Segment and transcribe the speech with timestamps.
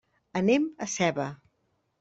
[0.39, 1.29] Anem a Seva.